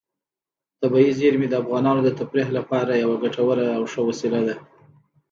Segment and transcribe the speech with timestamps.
[0.81, 4.55] طبیعي زیرمې د افغانانو د تفریح لپاره یوه ډېره ګټوره او ښه وسیله ده.